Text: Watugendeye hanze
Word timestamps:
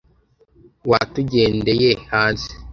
Watugendeye 0.89 1.89
hanze 2.11 2.49